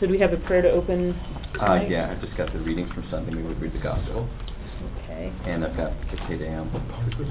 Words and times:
so 0.00 0.06
do 0.06 0.12
we 0.12 0.18
have 0.18 0.32
a 0.32 0.36
prayer 0.38 0.62
to 0.62 0.70
open 0.70 1.18
Uh, 1.54 1.74
tonight? 1.74 1.90
yeah, 1.90 2.10
I've 2.10 2.20
just 2.20 2.36
got 2.36 2.52
the 2.52 2.58
readings 2.58 2.90
from 2.92 3.04
Sunday, 3.10 3.34
we 3.34 3.42
would 3.42 3.60
read 3.60 3.72
the 3.72 3.78
gospel, 3.78 4.28
Okay. 5.04 5.32
and 5.46 5.64
I've 5.64 5.76
got 5.76 5.92
the 6.10 6.16
Te 6.28 6.36
Deum. 6.38 6.70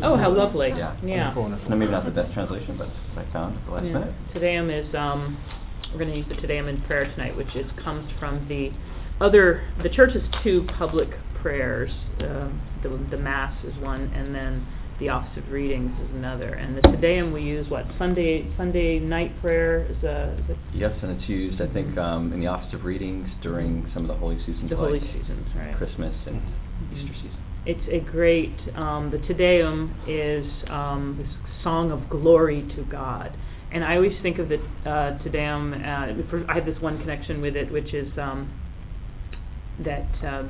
Oh, 0.01 0.15
how 0.15 0.29
lovely. 0.29 0.69
Yeah. 0.69 0.93
Yeah. 1.03 1.33
No, 1.33 1.75
maybe 1.75 1.91
not 1.91 2.05
the 2.05 2.11
best 2.11 2.33
translation, 2.33 2.75
but 2.77 2.87
I 3.17 3.25
found 3.33 3.57
at 3.57 3.65
the 3.65 3.71
last 3.71 3.85
Yeah. 3.85 3.93
minute. 3.93 4.13
Te 4.33 4.39
Deum 4.39 4.69
is, 4.69 4.93
um, 4.95 5.37
we're 5.91 5.99
gonna 5.99 6.15
use 6.15 6.27
the 6.27 6.35
Te 6.35 6.47
Deum 6.47 6.67
in 6.67 6.81
prayer 6.81 7.05
tonight, 7.13 7.35
which 7.35 7.55
is, 7.55 7.69
comes 7.83 8.09
from 8.19 8.47
the 8.47 8.71
other, 9.21 9.61
the 9.81 9.89
church 9.89 10.13
has 10.13 10.23
two 10.41 10.63
public 10.77 11.09
prayers. 11.41 11.91
Um, 12.21 12.59
the, 12.81 12.89
the 13.11 13.17
mass 13.17 13.53
is 13.63 13.75
one, 13.77 14.11
and 14.15 14.33
then 14.33 14.65
the 15.03 15.09
office 15.09 15.37
of 15.37 15.51
readings 15.51 15.91
is 16.01 16.15
another. 16.15 16.53
And 16.53 16.77
the 16.77 16.81
Te 16.81 16.95
Deum 16.95 17.33
we 17.33 17.41
use, 17.41 17.69
what, 17.69 17.85
Sunday, 17.99 18.49
Sunday 18.55 18.99
night 18.99 19.39
prayer 19.41 19.85
is 19.85 20.01
a, 20.03 20.37
is 20.39 20.49
a 20.49 20.77
Yes, 20.77 20.93
and 21.01 21.11
it's 21.19 21.27
used, 21.27 21.61
I 21.61 21.67
think, 21.67 21.97
um, 21.97 22.31
in 22.31 22.39
the 22.39 22.47
Office 22.47 22.73
of 22.73 22.85
Readings 22.85 23.27
during 23.41 23.89
some 23.93 24.03
of 24.03 24.07
the 24.07 24.15
holy 24.15 24.39
seasons, 24.45 24.69
the 24.69 24.77
holy 24.77 25.01
seasons, 25.01 25.47
right? 25.55 25.75
Christmas 25.75 26.15
and 26.25 26.37
Mhm. 26.37 26.97
Easter 26.97 27.13
season. 27.15 27.37
It's 27.65 27.87
a 27.89 27.99
great, 27.99 28.55
um, 28.75 29.11
the 29.11 29.17
Te 29.19 29.33
Deum 29.33 29.93
is 30.07 30.45
um, 30.69 31.17
this 31.17 31.63
song 31.63 31.91
of 31.91 32.09
glory 32.09 32.61
to 32.75 32.83
God. 32.83 33.31
And 33.71 33.83
I 33.83 33.95
always 33.95 34.17
think 34.21 34.39
of 34.39 34.47
the 34.47 34.61
uh, 34.89 35.17
Te 35.21 35.29
Deum, 35.29 35.73
uh, 35.73 36.13
for, 36.29 36.45
I 36.49 36.55
have 36.55 36.65
this 36.65 36.79
one 36.79 36.97
connection 36.99 37.41
with 37.41 37.57
it, 37.57 37.71
which 37.71 37.93
is 37.93 38.07
um, 38.17 38.49
that 39.79 40.07
uh, 40.23 40.43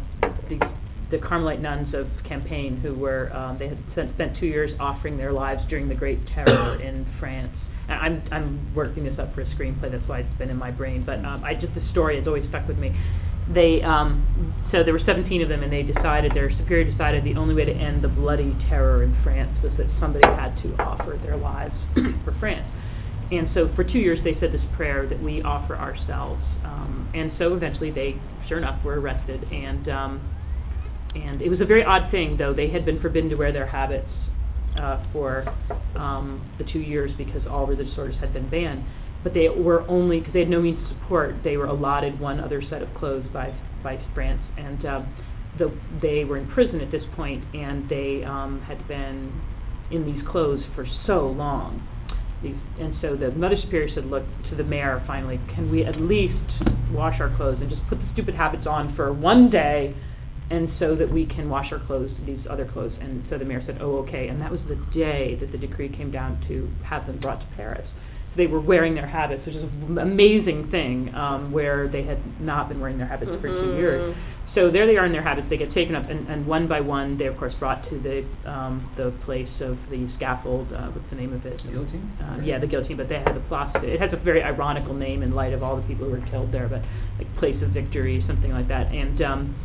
the, 0.49 0.59
the 1.13 1.19
Carmelite 1.19 1.61
nuns 1.61 1.93
of 1.93 2.07
Compiègne, 2.25 2.81
who 2.81 2.95
were, 2.95 3.31
um, 3.35 3.57
they 3.59 3.67
had 3.67 3.77
spent, 3.91 4.13
spent 4.15 4.37
two 4.39 4.47
years 4.47 4.71
offering 4.79 5.15
their 5.15 5.31
lives 5.31 5.61
during 5.69 5.87
the 5.87 5.93
Great 5.95 6.19
Terror 6.33 6.81
in 6.81 7.05
France. 7.19 7.53
And 7.87 7.99
I'm, 7.99 8.23
I'm 8.31 8.75
working 8.75 9.03
this 9.03 9.19
up 9.19 9.33
for 9.35 9.41
a 9.41 9.45
screenplay, 9.55 9.91
that's 9.91 10.07
why 10.07 10.21
it's 10.21 10.37
been 10.39 10.49
in 10.49 10.57
my 10.57 10.71
brain. 10.71 11.03
But 11.05 11.23
um, 11.23 11.43
I 11.43 11.53
just, 11.53 11.75
the 11.75 11.83
story 11.91 12.17
has 12.17 12.27
always 12.27 12.47
stuck 12.49 12.67
with 12.67 12.79
me 12.79 12.95
they 13.53 13.81
um 13.81 14.53
so 14.71 14.85
there 14.85 14.93
were 14.93 15.01
17 15.05 15.41
of 15.41 15.49
them 15.49 15.63
and 15.63 15.73
they 15.73 15.83
decided 15.83 16.31
their 16.33 16.49
superior 16.57 16.89
decided 16.89 17.25
the 17.25 17.35
only 17.35 17.53
way 17.53 17.65
to 17.65 17.73
end 17.73 18.01
the 18.01 18.07
bloody 18.07 18.55
terror 18.69 19.03
in 19.03 19.13
France 19.21 19.51
was 19.61 19.73
that 19.77 19.85
somebody 19.99 20.25
had 20.25 20.55
to 20.63 20.73
offer 20.81 21.19
their 21.21 21.35
lives 21.35 21.73
for 22.23 22.33
France 22.39 22.65
and 23.33 23.49
so 23.53 23.69
for 23.75 23.83
two 23.83 23.99
years 23.99 24.17
they 24.23 24.37
said 24.39 24.53
this 24.53 24.61
prayer 24.77 25.07
that 25.09 25.21
we 25.21 25.41
offer 25.41 25.75
ourselves 25.75 26.41
um 26.63 27.11
and 27.13 27.33
so 27.37 27.53
eventually 27.53 27.91
they 27.91 28.15
sure 28.47 28.57
enough 28.57 28.81
were 28.81 29.01
arrested 29.01 29.43
and 29.51 29.89
um 29.89 30.21
and 31.15 31.41
it 31.41 31.49
was 31.49 31.61
a 31.61 31.65
very 31.65 31.83
odd 31.83 32.09
thing 32.11 32.37
though 32.37 32.53
they 32.53 32.69
had 32.69 32.85
been 32.85 32.99
forbidden 32.99 33.29
to 33.29 33.35
wear 33.35 33.51
their 33.51 33.67
habits 33.67 34.09
uh 34.77 35.03
for 35.11 35.45
um 35.95 36.41
the 36.57 36.63
two 36.63 36.79
years 36.79 37.11
because 37.17 37.41
all 37.49 37.65
religious 37.65 37.97
orders 37.97 38.15
had 38.19 38.33
been 38.33 38.49
banned 38.49 38.83
but 39.23 39.33
they 39.33 39.47
were 39.49 39.87
only 39.87 40.19
because 40.19 40.33
they 40.33 40.41
had 40.41 40.49
no 40.49 40.61
means 40.61 40.81
of 40.83 40.97
support. 40.97 41.35
They 41.43 41.57
were 41.57 41.65
allotted 41.65 42.19
one 42.19 42.39
other 42.39 42.61
set 42.69 42.81
of 42.81 42.93
clothes 42.95 43.25
by 43.33 43.53
by 43.81 43.99
France, 44.13 44.41
and 44.57 44.85
um, 44.85 45.15
the 45.57 45.71
they 46.01 46.25
were 46.25 46.37
in 46.37 46.47
prison 46.51 46.81
at 46.81 46.91
this 46.91 47.03
point, 47.15 47.43
and 47.55 47.89
they 47.89 48.23
um, 48.23 48.61
had 48.67 48.85
been 48.87 49.31
in 49.91 50.05
these 50.05 50.21
clothes 50.27 50.61
for 50.75 50.85
so 51.07 51.27
long. 51.27 51.87
These, 52.41 52.55
and 52.79 52.95
so 53.01 53.15
the 53.15 53.31
mother 53.31 53.55
superior 53.61 53.93
said, 53.95 54.05
"Look 54.05 54.25
to 54.49 54.55
the 54.55 54.63
mayor. 54.63 55.01
Finally, 55.07 55.39
can 55.55 55.71
we 55.71 55.85
at 55.85 55.99
least 55.99 56.35
wash 56.91 57.19
our 57.21 57.33
clothes 57.37 57.59
and 57.61 57.69
just 57.69 57.81
put 57.87 57.99
the 57.99 58.07
stupid 58.13 58.35
habits 58.35 58.67
on 58.67 58.93
for 58.95 59.13
one 59.13 59.49
day?" 59.49 59.95
And 60.49 60.69
so 60.77 60.95
that 60.95 61.11
we 61.11 61.25
can 61.25 61.49
wash 61.49 61.71
our 61.71 61.79
clothes, 61.79 62.11
these 62.25 62.39
other 62.49 62.65
clothes. 62.65 62.93
And 63.01 63.23
so 63.29 63.37
the 63.37 63.45
mayor 63.45 63.63
said, 63.65 63.77
oh, 63.81 63.97
okay. 63.99 64.27
And 64.27 64.41
that 64.41 64.51
was 64.51 64.59
the 64.67 64.75
day 64.93 65.35
that 65.39 65.51
the 65.51 65.57
decree 65.57 65.89
came 65.89 66.11
down 66.11 66.43
to 66.47 66.69
have 66.85 67.07
them 67.07 67.19
brought 67.19 67.39
to 67.39 67.47
Paris 67.55 67.87
So 68.29 68.33
they 68.37 68.47
were 68.47 68.59
wearing 68.59 68.93
their 68.93 69.07
habits, 69.07 69.45
which 69.45 69.55
is 69.55 69.63
an 69.63 69.97
amazing 69.97 70.69
thing, 70.69 71.13
um, 71.15 71.51
where 71.51 71.87
they 71.87 72.03
had 72.03 72.19
not 72.41 72.69
been 72.69 72.79
wearing 72.79 72.97
their 72.97 73.07
habits 73.07 73.31
for 73.41 73.47
two 73.47 73.75
years. 73.77 74.15
So 74.55 74.69
there 74.69 74.85
they 74.85 74.97
are 74.97 75.05
in 75.05 75.11
their 75.11 75.23
habits. 75.23 75.47
They 75.49 75.57
get 75.57 75.73
taken 75.73 75.95
up, 75.95 76.07
and, 76.11 76.27
and 76.27 76.45
one 76.45 76.67
by 76.67 76.79
one, 76.79 77.17
they 77.17 77.25
of 77.25 77.37
course 77.37 77.55
brought 77.57 77.89
to 77.89 77.99
the 77.99 78.23
um, 78.47 78.87
the 78.95 79.11
place 79.25 79.49
of 79.61 79.79
the 79.89 80.07
scaffold. 80.15 80.71
Uh, 80.71 80.89
what's 80.91 81.09
the 81.09 81.15
name 81.15 81.33
of 81.33 81.43
it? 81.47 81.57
The 81.63 81.71
guillotine? 81.71 82.11
Uh, 82.21 82.39
yeah, 82.43 82.59
the 82.59 82.67
guillotine. 82.67 82.97
But 82.97 83.09
they 83.09 83.15
had 83.15 83.35
the 83.35 83.39
place. 83.49 83.69
It 83.77 83.99
has 83.99 84.13
a 84.13 84.17
very 84.17 84.43
ironical 84.43 84.93
name 84.93 85.23
in 85.23 85.33
light 85.33 85.53
of 85.53 85.63
all 85.63 85.75
the 85.75 85.81
people 85.83 86.05
who 86.05 86.11
were 86.11 86.27
killed 86.29 86.51
there, 86.51 86.67
but 86.67 86.83
like 87.17 87.35
place 87.37 87.57
of 87.63 87.69
victory, 87.69 88.23
something 88.27 88.51
like 88.51 88.67
that. 88.67 88.91
And 88.91 89.23
um, 89.23 89.55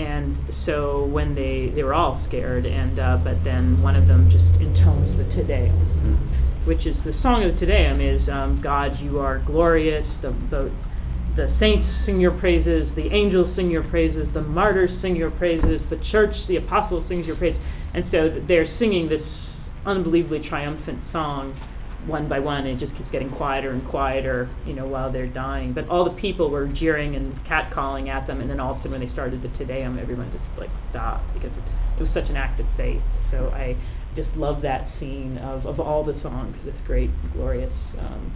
and 0.00 0.36
so 0.66 1.04
when 1.06 1.34
they 1.34 1.72
they 1.74 1.82
were 1.82 1.94
all 1.94 2.22
scared, 2.28 2.64
and 2.66 2.98
uh, 2.98 3.18
but 3.22 3.42
then 3.44 3.82
one 3.82 3.96
of 3.96 4.06
them 4.06 4.30
just 4.30 4.44
intones 4.60 5.16
the 5.18 5.24
Te 5.34 5.42
Deum 5.46 5.86
Mm. 6.00 6.66
which 6.66 6.86
is 6.86 6.96
the 7.04 7.14
song 7.22 7.44
of 7.44 7.54
the 7.54 7.60
Te 7.60 7.66
Deum 7.66 8.00
is 8.00 8.26
um, 8.28 8.60
God, 8.62 8.98
you 9.00 9.18
are 9.18 9.40
glorious. 9.40 10.06
The, 10.22 10.30
the 10.50 10.72
the 11.36 11.54
saints 11.60 11.86
sing 12.06 12.20
your 12.20 12.32
praises, 12.32 12.88
the 12.96 13.06
angels 13.14 13.54
sing 13.54 13.70
your 13.70 13.84
praises, 13.84 14.26
the 14.34 14.42
martyrs 14.42 14.90
sing 15.00 15.14
your 15.14 15.30
praises, 15.30 15.80
the 15.88 16.00
church, 16.10 16.34
the 16.48 16.56
apostles 16.56 17.04
sings 17.08 17.26
your 17.26 17.36
praise, 17.36 17.56
and 17.94 18.04
so 18.10 18.42
they're 18.48 18.66
singing 18.78 19.08
this 19.08 19.22
unbelievably 19.86 20.48
triumphant 20.48 20.98
song 21.12 21.58
one 22.06 22.28
by 22.28 22.38
one, 22.38 22.66
and 22.66 22.80
it 22.80 22.84
just 22.84 22.96
keeps 22.96 23.10
getting 23.10 23.30
quieter 23.30 23.70
and 23.70 23.86
quieter, 23.88 24.48
you 24.66 24.72
know, 24.72 24.86
while 24.86 25.12
they're 25.12 25.26
dying. 25.26 25.72
But 25.72 25.88
all 25.88 26.04
the 26.04 26.18
people 26.20 26.50
were 26.50 26.66
jeering 26.66 27.14
and 27.16 27.34
catcalling 27.44 28.08
at 28.08 28.26
them, 28.26 28.40
and 28.40 28.48
then 28.48 28.60
all 28.60 28.72
of 28.72 28.78
a 28.78 28.80
sudden, 28.80 28.92
when 28.92 29.00
they 29.06 29.12
started 29.12 29.42
the 29.42 29.48
Te 29.58 29.64
Deum, 29.64 29.98
everyone 29.98 30.30
just 30.32 30.58
like 30.58 30.70
stopped 30.90 31.32
because 31.34 31.50
it, 31.50 32.00
it 32.00 32.02
was 32.02 32.10
such 32.14 32.28
an 32.30 32.36
act 32.36 32.60
of 32.60 32.66
faith. 32.76 33.02
So 33.30 33.50
I 33.50 33.76
just 34.16 34.30
love 34.36 34.62
that 34.62 34.90
scene 34.98 35.38
of, 35.38 35.66
of 35.66 35.78
all 35.78 36.04
the 36.04 36.18
songs, 36.22 36.56
this 36.64 36.74
great, 36.86 37.10
glorious 37.32 37.72
um, 37.98 38.32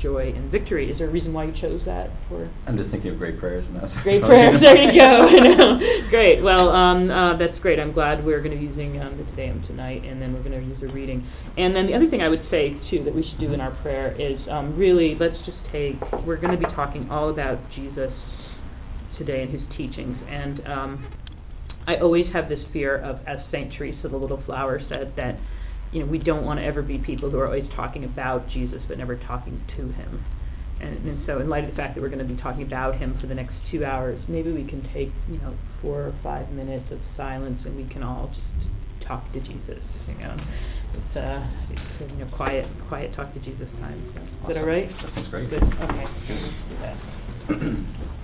joy 0.00 0.32
and 0.34 0.50
victory. 0.50 0.90
Is 0.90 0.98
there 0.98 1.08
a 1.08 1.10
reason 1.10 1.32
why 1.32 1.44
you 1.44 1.52
chose 1.60 1.80
that 1.86 2.10
for? 2.28 2.50
I'm 2.66 2.76
just 2.76 2.90
thinking 2.90 3.12
of 3.12 3.18
great 3.18 3.38
prayers 3.38 3.64
and 3.66 3.76
that's. 3.76 4.02
Great 4.02 4.22
prayers. 4.24 4.60
There 4.60 4.76
you 4.76 4.98
go. 4.98 5.78
Great. 6.10 6.42
Well, 6.42 6.70
um, 6.70 7.10
uh, 7.10 7.36
that's 7.36 7.58
great. 7.60 7.78
I'm 7.78 7.92
glad 7.92 8.24
we're 8.24 8.42
going 8.42 8.52
to 8.52 8.56
be 8.56 8.66
using 8.66 9.00
um, 9.00 9.16
the 9.16 9.24
Te 9.36 9.46
Deum 9.46 9.64
tonight, 9.66 10.04
and 10.04 10.20
then 10.20 10.32
we're 10.32 10.42
going 10.42 10.60
to 10.60 10.66
use 10.66 10.82
a 10.82 10.92
reading. 10.92 11.26
And 11.56 11.74
then 11.74 11.86
the 11.86 11.94
other 11.94 12.08
thing 12.08 12.20
I 12.20 12.28
would 12.28 12.44
say 12.50 12.76
too 12.90 13.04
that 13.04 13.14
we 13.14 13.22
should 13.22 13.38
do 13.38 13.52
in 13.52 13.60
our 13.60 13.70
prayer 13.82 14.12
is 14.20 14.40
um, 14.50 14.76
really 14.76 15.16
let's 15.18 15.38
just 15.46 15.58
take. 15.70 16.00
We're 16.26 16.40
going 16.40 16.58
to 16.58 16.58
be 16.58 16.72
talking 16.74 17.08
all 17.10 17.30
about 17.30 17.58
Jesus 17.74 18.12
today 19.18 19.42
and 19.42 19.50
his 19.52 19.62
teachings, 19.76 20.16
and 20.28 20.66
um, 20.66 21.12
I 21.86 21.96
always 21.96 22.26
have 22.32 22.48
this 22.48 22.60
fear 22.72 22.98
of, 22.98 23.20
as 23.26 23.38
Saint 23.50 23.72
Teresa, 23.74 24.08
the 24.08 24.16
little 24.16 24.42
flower, 24.46 24.80
said 24.88 25.12
that 25.16 25.38
you 25.92 26.00
know 26.00 26.06
we 26.06 26.18
don't 26.18 26.44
want 26.44 26.60
to 26.60 26.64
ever 26.64 26.82
be 26.82 26.98
people 26.98 27.30
who 27.30 27.38
are 27.38 27.46
always 27.46 27.68
talking 27.74 28.04
about 28.04 28.48
Jesus 28.48 28.80
but 28.88 28.98
never 28.98 29.16
talking 29.16 29.62
to 29.76 29.88
him. 29.92 30.24
And, 30.80 31.06
and 31.06 31.22
so, 31.26 31.40
in 31.40 31.50
light 31.50 31.64
of 31.64 31.70
the 31.70 31.76
fact 31.76 31.94
that 31.94 32.00
we're 32.00 32.08
going 32.08 32.26
to 32.26 32.34
be 32.34 32.40
talking 32.40 32.62
about 32.62 32.96
him 32.96 33.18
for 33.20 33.26
the 33.26 33.34
next 33.34 33.52
two 33.70 33.84
hours, 33.84 34.18
maybe 34.28 34.50
we 34.50 34.64
can 34.64 34.82
take 34.94 35.12
you 35.28 35.38
know 35.38 35.54
four 35.82 36.00
or 36.00 36.14
five 36.22 36.50
minutes 36.50 36.90
of 36.90 36.98
silence 37.16 37.60
and 37.66 37.76
we 37.76 37.84
can 37.92 38.02
all 38.02 38.28
just 38.28 39.06
talk 39.06 39.30
to 39.32 39.40
Jesus. 39.40 39.82
You 40.08 40.14
know, 40.14 40.36
it's 40.94 41.16
uh, 41.16 41.46
it's, 41.70 42.12
you 42.12 42.24
know, 42.24 42.30
quiet, 42.34 42.66
quiet 42.88 43.14
talk 43.14 43.34
to 43.34 43.40
Jesus 43.40 43.68
time. 43.80 44.10
So, 44.14 44.48
Is 44.48 44.54
that 44.54 44.56
all 44.56 44.64
right? 44.64 44.88
Awesome. 44.90 45.06
That 45.06 45.14
sounds 45.14 45.28
great. 45.28 45.50
Good. 45.50 45.62
Okay. 45.62 46.06
Let's 46.30 46.54
do 46.68 46.76
that. 46.80 48.16